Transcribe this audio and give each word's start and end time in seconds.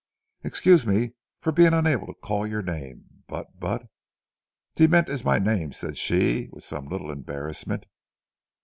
Excuse 0.43 0.87
me 0.87 1.13
for 1.37 1.51
being 1.51 1.73
unable 1.73 2.07
to 2.07 2.15
call 2.15 2.47
your 2.47 2.63
name—but—but—' 2.63 3.85
'De 4.73 4.87
Ment 4.87 5.07
is 5.09 5.23
my 5.23 5.37
name,' 5.37 5.73
said 5.73 5.95
she 5.95 6.49
with 6.51 6.63
some 6.63 6.87
little 6.87 7.11
embarrassment. 7.11 7.85